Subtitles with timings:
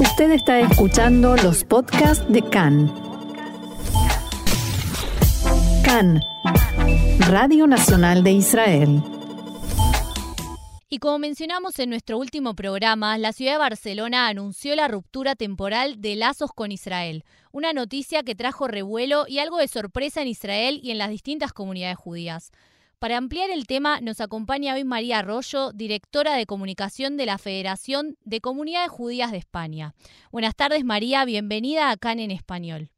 [0.00, 2.86] Usted está escuchando los podcasts de CAN.
[5.84, 6.20] CAN,
[7.28, 9.02] Radio Nacional de Israel.
[10.88, 16.00] Y como mencionamos en nuestro último programa, la ciudad de Barcelona anunció la ruptura temporal
[16.00, 20.78] de lazos con Israel, una noticia que trajo revuelo y algo de sorpresa en Israel
[20.80, 22.52] y en las distintas comunidades judías.
[22.98, 28.16] Para ampliar el tema nos acompaña hoy María Arroyo, directora de comunicación de la Federación
[28.24, 29.94] de Comunidades Judías de España.
[30.32, 32.90] Buenas tardes María, bienvenida a CAN en español.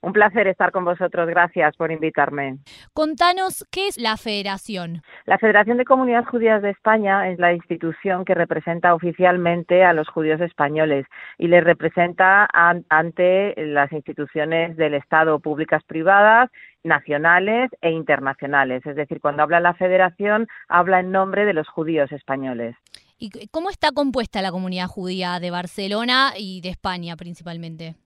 [0.00, 1.26] Un placer estar con vosotros.
[1.28, 2.58] Gracias por invitarme.
[2.94, 5.02] Contanos, ¿qué es la Federación?
[5.26, 10.08] La Federación de Comunidades Judías de España es la institución que representa oficialmente a los
[10.08, 12.48] judíos españoles y les representa
[12.88, 16.48] ante las instituciones del Estado, públicas, privadas,
[16.84, 18.86] nacionales e internacionales.
[18.86, 22.76] Es decir, cuando habla la Federación, habla en nombre de los judíos españoles.
[23.18, 27.96] ¿Y cómo está compuesta la comunidad judía de Barcelona y de España principalmente?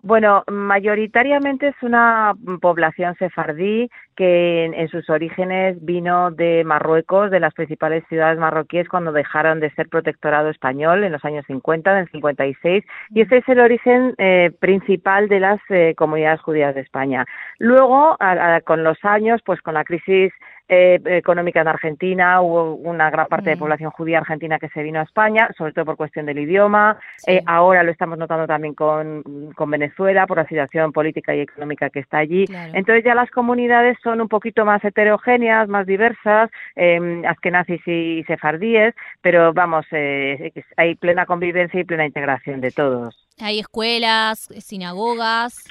[0.00, 7.52] Bueno, mayoritariamente es una población sefardí que en, sus orígenes vino de Marruecos, de las
[7.52, 12.08] principales ciudades marroquíes cuando dejaron de ser protectorado español en los años 50, en el
[12.10, 17.26] 56, y ese es el origen eh, principal de las eh, comunidades judías de España.
[17.58, 18.16] Luego,
[18.64, 20.32] con los años, pues con la crisis
[20.68, 23.58] eh, económica en Argentina, hubo una gran parte de mm.
[23.58, 26.98] población judía argentina que se vino a España, sobre todo por cuestión del idioma.
[27.26, 31.90] Eh, ahora lo estamos notando también con, con, Venezuela, por la situación política y económica
[31.90, 32.44] que está allí.
[32.72, 38.94] Entonces ya las comunidades son un poquito más heterogéneas, más diversas, eh, askenazis y sefardíes,
[39.20, 43.26] pero vamos, eh, hay plena convivencia y plena integración de todos.
[43.40, 45.64] Hay escuelas, sinagogas.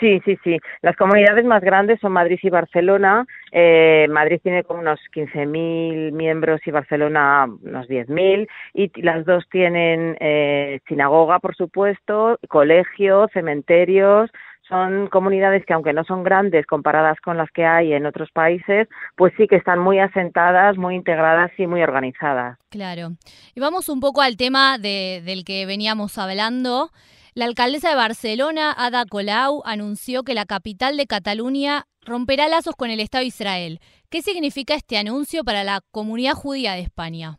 [0.00, 0.58] Sí, sí, sí.
[0.82, 3.26] Las comunidades más grandes son Madrid y Barcelona.
[3.50, 8.48] Eh, Madrid tiene como unos 15.000 miembros y Barcelona unos 10.000.
[8.74, 14.30] Y las dos tienen eh, sinagoga, por supuesto, colegio, cementerios.
[14.68, 18.86] Son comunidades que, aunque no son grandes comparadas con las que hay en otros países,
[19.16, 22.58] pues sí que están muy asentadas, muy integradas y muy organizadas.
[22.68, 23.12] Claro.
[23.54, 26.90] Y vamos un poco al tema de, del que veníamos hablando.
[27.38, 32.90] La alcaldesa de Barcelona, Ada Colau, anunció que la capital de Cataluña romperá lazos con
[32.90, 33.78] el Estado de Israel.
[34.10, 37.38] ¿Qué significa este anuncio para la comunidad judía de España?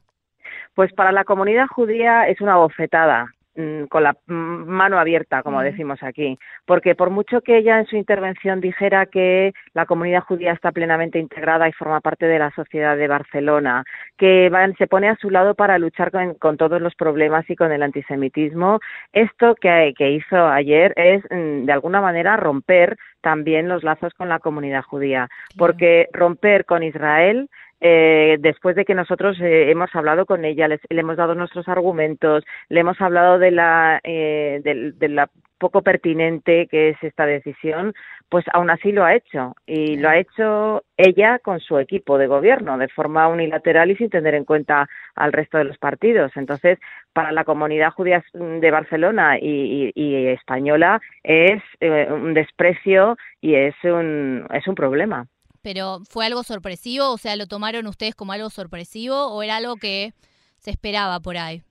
[0.74, 3.28] Pues para la comunidad judía es una bofetada.
[3.60, 7.98] Mm, con la mano abierta, como decimos aquí, porque por mucho que ella en su
[7.98, 12.96] intervención dijera que la comunidad judía está plenamente integrada y forma parte de la sociedad
[12.96, 13.84] de Barcelona,
[14.18, 16.10] que se pone a su lado para luchar
[16.40, 18.80] con, todos los problemas y con el antisemitismo,
[19.12, 24.30] esto que, que hizo ayer es mm, de alguna manera romper también los lazos con
[24.30, 25.28] la comunidad judía,
[25.58, 27.50] porque romper con Israel
[27.82, 32.44] eh, después de que nosotros eh, hemos hablado con ella, le hemos dado nuestros argumentos,
[32.68, 37.94] le hemos hablado de la, eh, de, la poco pertinente que es esta decisión,
[38.30, 39.56] pues aún así lo ha hecho.
[39.66, 44.10] Y lo ha hecho ella con su equipo de gobierno, de forma unilateral y sin
[44.10, 46.32] tener en cuenta al resto de los partidos.
[46.36, 46.80] Entonces,
[47.14, 53.76] para la comunidad judía de Barcelona y, y española es eh, un desprecio y es
[53.84, 55.28] un, es un problema
[55.62, 57.12] pero ¿fue algo sorpresivo?
[57.12, 60.14] O sea, ¿lo tomaron ustedes como algo sorpresivo o era algo que
[60.60, 61.64] se esperaba por ahí?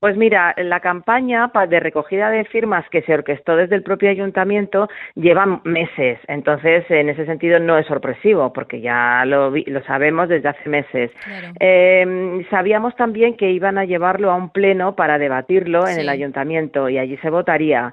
[0.00, 4.88] Pues mira, la campaña de recogida de firmas que se orquestó desde el propio ayuntamiento
[5.14, 10.48] lleva meses, entonces en ese sentido no es sorpresivo porque ya lo, lo sabemos desde
[10.48, 11.10] hace meses.
[11.60, 16.88] Eh, sabíamos también que iban a llevarlo a un pleno para debatirlo en el ayuntamiento
[16.88, 17.92] y allí se votaría.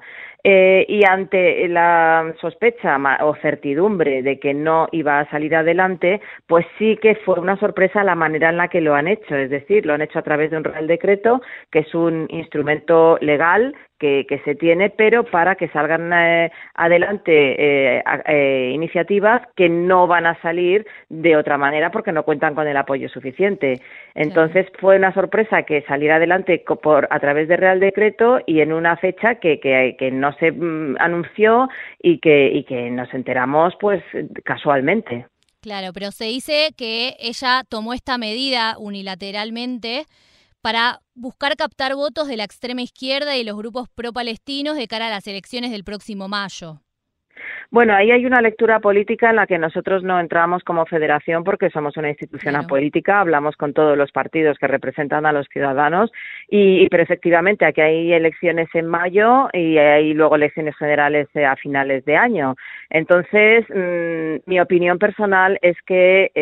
[0.50, 6.64] Eh, y ante la sospecha o certidumbre de que no iba a salir adelante, pues
[6.78, 9.84] sí que fue una sorpresa la manera en la que lo han hecho, es decir,
[9.84, 14.40] lo han hecho a través de un Real Decreto, que es un instrumento legal que,
[14.44, 20.40] se tiene, pero para que salgan eh, adelante eh, eh, iniciativas que no van a
[20.40, 23.80] salir de otra manera porque no cuentan con el apoyo suficiente.
[24.14, 28.72] Entonces fue una sorpresa que saliera adelante por a través de Real Decreto y en
[28.72, 31.68] una fecha que, que, que no se mm, anunció
[32.00, 34.02] y que, y que nos enteramos pues
[34.44, 35.26] casualmente.
[35.60, 40.06] Claro, pero se dice que ella tomó esta medida unilateralmente
[40.60, 45.10] para buscar captar votos de la extrema izquierda y los grupos pro-palestinos de cara a
[45.10, 46.80] las elecciones del próximo mayo.
[47.70, 51.70] Bueno, ahí hay una lectura política en la que nosotros no entramos como federación porque
[51.70, 56.10] somos una institución apolítica, hablamos con todos los partidos que representan a los ciudadanos
[56.48, 62.04] y, pero efectivamente aquí hay elecciones en mayo y hay luego elecciones generales a finales
[62.06, 62.56] de año.
[62.90, 66.38] Entonces, mm, mi opinión personal es que eh,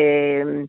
[0.47, 0.65] eh,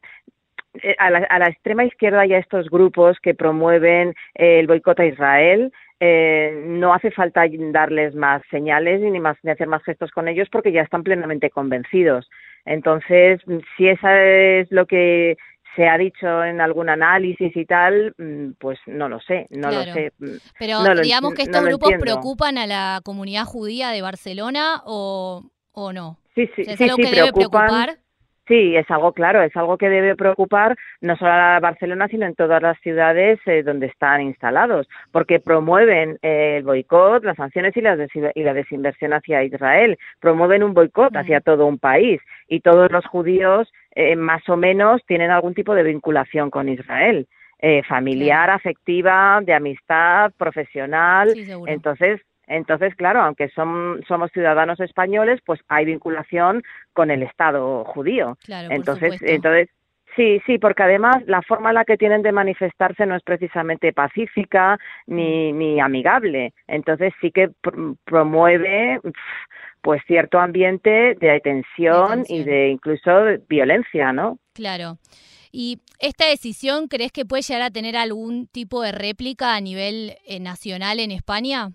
[0.98, 5.72] a la, a la, extrema izquierda hay estos grupos que promueven el boicot a Israel.
[6.00, 7.42] Eh, no hace falta
[7.72, 11.50] darles más señales ni, más, ni hacer más gestos con ellos porque ya están plenamente
[11.50, 12.28] convencidos.
[12.64, 13.40] Entonces,
[13.76, 15.36] si eso es lo que
[15.74, 19.82] se ha dicho en algún análisis y tal, mm, pues no lo sé, no lo
[19.84, 20.12] sé.
[20.18, 25.92] Mm, Pero digamos que estos grupos preocupan a la comunidad judía de Barcelona o, o
[25.92, 26.18] no.
[26.34, 27.98] Sí, sí, ¿Es algo que debe preocupar?
[28.48, 32.34] Sí, es algo claro, es algo que debe preocupar no solo a Barcelona, sino en
[32.34, 37.82] todas las ciudades eh, donde están instalados, porque promueven eh, el boicot, las sanciones y
[37.82, 37.98] la,
[38.34, 43.04] y la desinversión hacia Israel, promueven un boicot hacia todo un país y todos los
[43.04, 47.28] judíos eh, más o menos tienen algún tipo de vinculación con Israel.
[47.88, 51.34] familiar, afectiva, de amistad, profesional.
[51.66, 56.62] Entonces, entonces, claro, aunque son, somos ciudadanos españoles, pues hay vinculación
[56.92, 58.36] con el Estado judío.
[58.70, 59.68] entonces, entonces,
[60.16, 63.92] sí, sí, porque además la forma en la que tienen de manifestarse no es precisamente
[63.92, 65.58] pacífica ni, mm.
[65.58, 66.52] ni amigable.
[66.66, 67.50] Entonces sí que
[68.04, 69.00] promueve
[69.80, 73.10] pues cierto ambiente de tensión, y de incluso
[73.48, 74.38] violencia, ¿no?
[74.52, 74.98] Claro.
[75.52, 80.16] ¿Y esta decisión crees que puede llegar a tener algún tipo de réplica a nivel
[80.26, 81.70] eh, nacional en España?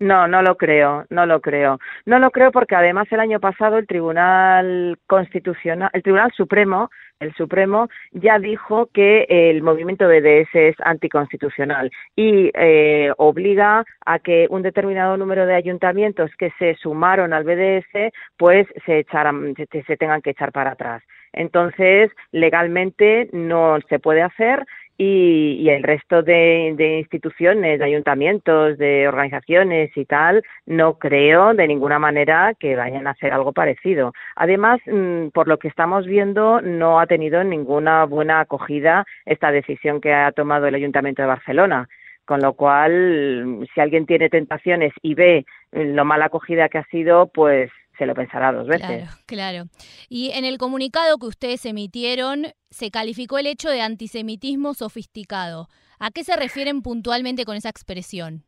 [0.00, 1.80] No, no lo creo, no lo creo.
[2.06, 7.34] No lo creo porque además el año pasado el Tribunal Constitucional, el Tribunal Supremo, el
[7.34, 14.62] Supremo ya dijo que el movimiento BDS es anticonstitucional y eh, obliga a que un
[14.62, 20.22] determinado número de ayuntamientos que se sumaron al BDS pues se echaran, se, se tengan
[20.22, 21.02] que echar para atrás.
[21.32, 24.64] Entonces, legalmente no se puede hacer
[25.00, 32.00] y, el resto de, instituciones, de ayuntamientos, de organizaciones y tal, no creo de ninguna
[32.00, 34.12] manera que vayan a hacer algo parecido.
[34.34, 40.00] Además, mm, por lo que estamos viendo, no ha tenido ninguna buena acogida esta decisión
[40.00, 41.88] que ha tomado el Ayuntamiento de Barcelona.
[42.24, 47.28] Con lo cual, si alguien tiene tentaciones y ve lo mal acogida que ha sido,
[47.28, 48.86] pues se lo pensará dos veces.
[48.86, 49.64] Claro, claro.
[50.08, 55.68] Y en el comunicado que ustedes emitieron, se calificó el hecho de antisemitismo sofisticado.
[55.98, 58.44] ¿A qué se refieren puntualmente con esa expresión?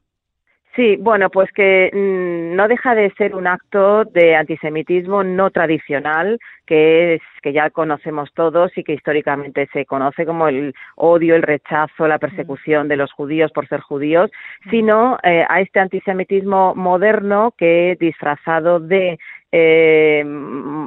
[0.77, 6.39] Sí, bueno, pues que mm, no deja de ser un acto de antisemitismo no tradicional,
[6.71, 11.43] que es que ya conocemos todos y que históricamente se conoce como el odio, el
[11.43, 14.31] rechazo, la persecución de los judíos por ser judíos,
[14.71, 19.19] sino eh, a este antisemitismo moderno que disfrazado de
[19.53, 20.23] eh,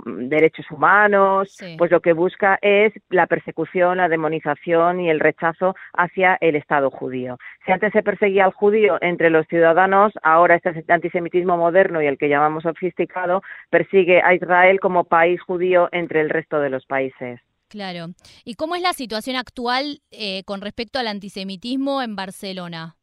[0.06, 6.38] derechos humanos, pues lo que busca es la persecución, la demonización y el rechazo hacia
[6.40, 7.38] el Estado judío.
[7.66, 12.18] Si antes se perseguía al judío entre los ciudadanos, ahora este antisemitismo moderno y el
[12.18, 17.40] que llamamos sofisticado persigue a Israel como país judío entre el resto de los países.
[17.68, 18.10] Claro.
[18.46, 22.98] ¿Y cómo es la situación actual eh, con respecto al antisemitismo en Barcelona?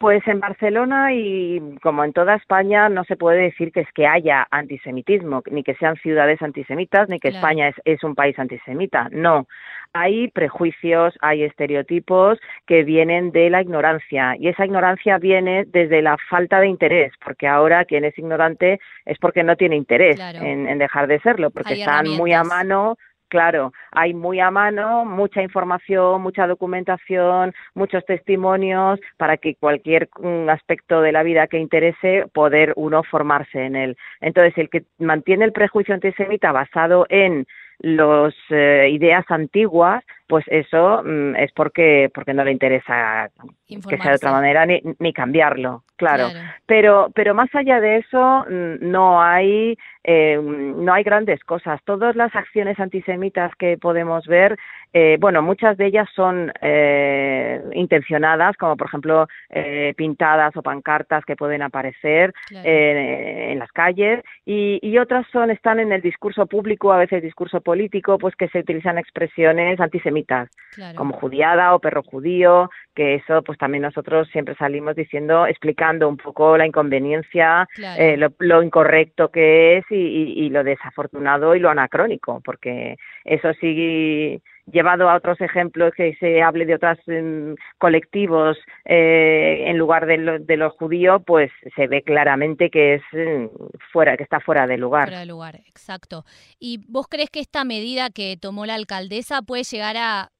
[0.00, 4.06] Pues en Barcelona y como en toda España no se puede decir que es que
[4.06, 9.08] haya antisemitismo, ni que sean ciudades antisemitas, ni que España es, es, un país antisemita.
[9.12, 9.46] No,
[9.92, 16.16] hay prejuicios, hay estereotipos que vienen de la ignorancia y esa ignorancia viene desde la
[16.30, 21.08] falta de interés, porque ahora quien es ignorante es porque no tiene interés en, dejar
[21.08, 22.96] de serlo, porque están muy a mano
[23.30, 30.48] Claro, hay muy a mano mucha información, mucha documentación, muchos testimonios para que cualquier mm,
[30.48, 33.96] aspecto de la vida que interese poder uno formarse en él.
[34.20, 37.46] Entonces, el que mantiene el prejuicio antisemita basado en
[37.78, 43.30] las eh, ideas antiguas, pues eso mm, es porque porque no le interesa
[43.66, 46.28] que sea de otra manera ni, ni cambiarlo, claro.
[46.66, 51.80] Pero pero más allá de eso mm, no hay eh, no hay grandes cosas.
[51.84, 54.56] Todas las acciones antisemitas que podemos ver,
[54.92, 61.24] eh, bueno, muchas de ellas son eh, intencionadas, como por ejemplo eh, pintadas o pancartas
[61.24, 66.92] que pueden aparecer en las calles, y, y, otras son están en el discurso público,
[66.92, 70.48] a veces discurso político, pues que se utilizan expresiones antisemitas,
[70.96, 76.16] como judiada o perro judío, que eso pues también nosotros siempre salimos diciendo, explicando un
[76.16, 77.68] poco la inconveniencia,
[78.16, 85.08] lo, lo incorrecto que es y, lo desafortunado y lo anacrónico, porque eso sí llevado
[85.08, 90.38] a otros ejemplos que se hable de otros em, colectivos eh, en lugar de lo,
[90.38, 93.50] de los judíos, pues se ve claramente que es em,
[93.92, 95.04] fuera, que está fuera de lugar.
[95.04, 96.24] Fuera de lugar, exacto.
[96.58, 100.30] ¿Y vos crees que esta medida que tomó la alcaldesa puede llegar a,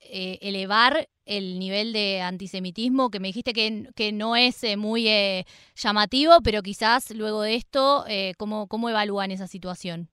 [0.00, 5.08] eh, elevar el nivel de antisemitismo, que me dijiste que, que no es eh, muy
[5.08, 5.44] eh,
[5.76, 8.04] llamativo, pero quizás luego de esto,
[8.38, 10.08] ¿cómo, ¿cómo evalúan esa situación?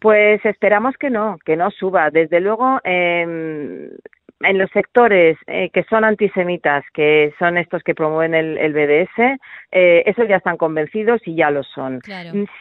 [0.00, 2.10] Pues esperamos que no, que no suba.
[2.10, 3.90] Desde luego, eh,
[4.44, 9.38] en los sectores eh, que son antisemitas, que son estos que promueven el, BDS,
[9.72, 12.00] eh, esos ya están convencidos y ya lo son.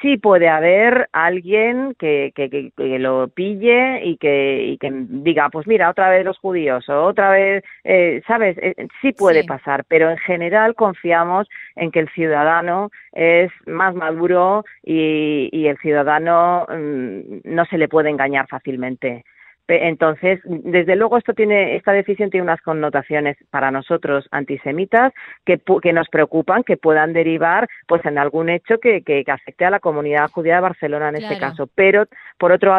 [0.02, 5.90] Sí puede haber alguien que, que, lo pille y que, y que diga, pues mira,
[5.90, 8.58] otra vez los judíos o otra vez, eh, ¿sabes?
[8.62, 14.63] Eh, sí puede pasar, pero en general confiamos en que el ciudadano es más maduro
[14.84, 19.24] y, y el ciudadano mm, no se le puede engañar fácilmente.
[19.67, 25.13] Entonces, desde luego, esto tiene, esta decisión tiene unas connotaciones para nosotros antisemitas
[25.46, 29.70] que, que nos preocupan, que puedan derivar, pues, en algún hecho que, que, afecte a
[29.70, 31.67] la comunidad judía de Barcelona en este caso.
[31.74, 32.05] Pero,
[32.38, 32.75] por otro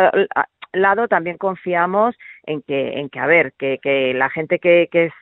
[0.72, 2.14] lado, también confiamos
[2.44, 5.12] en que, en que a ver, que, que la gente que, que es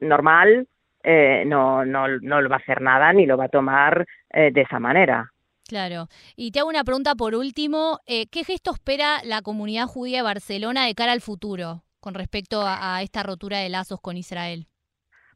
[0.00, 0.66] normal
[1.08, 4.50] eh, no, no, no lo va a hacer nada ni lo va a tomar eh,
[4.52, 5.30] de esa manera.
[5.68, 6.06] Claro.
[6.36, 7.98] Y te hago una pregunta por último.
[8.06, 12.62] Eh, ¿Qué gesto espera la comunidad judía de Barcelona de cara al futuro con respecto
[12.64, 14.66] a, esta rotura de lazos con Israel?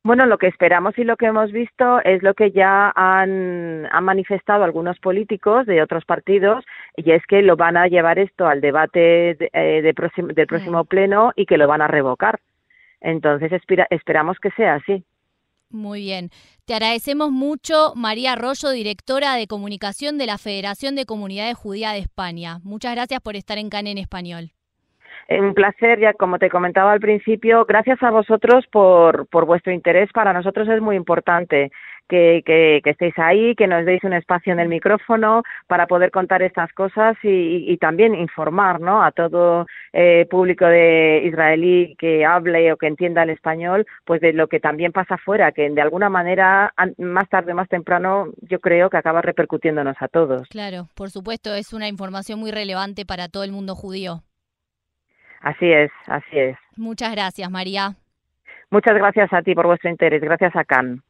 [0.02, 4.64] Bueno, lo que esperamos y lo que hemos visto es lo que ya han, manifestado
[4.64, 6.64] algunos políticos de otros partidos,
[6.96, 9.94] y es que lo van a llevar esto al debate eh, del
[10.46, 12.40] próximo pleno y que lo van a revocar.
[13.00, 13.50] Entonces
[13.90, 15.04] esperamos que sea así.
[15.70, 16.30] Muy bien.
[16.64, 22.00] Te agradecemos mucho, María Arroyo, directora de comunicación de la Federación de Comunidades Judías de
[22.00, 22.60] España.
[22.64, 24.52] Muchas gracias por estar en CAN en español.
[25.30, 30.10] Un placer, ya como te comentaba al principio, gracias a vosotros por, por vuestro interés.
[30.12, 31.70] Para nosotros es muy importante
[32.10, 36.42] que, que, estéis ahí, que nos deis un espacio en el micrófono para poder contar
[36.42, 39.02] estas cosas y, también informar ¿no?
[39.02, 44.32] a todo eh, público de israelí que hable o que entienda el español, pues de
[44.32, 48.90] lo que también pasa afuera, que de alguna manera, más tarde más temprano, yo creo
[48.90, 50.48] que acaba repercutiéndonos a todos.
[50.48, 54.22] Claro, por supuesto, es una información muy relevante para todo el mundo judío.
[55.40, 56.56] Así es, así es.
[56.76, 57.94] Muchas gracias, María.
[58.70, 60.20] Muchas gracias a ti por vuestro interés.
[60.22, 61.02] Gracias a Can.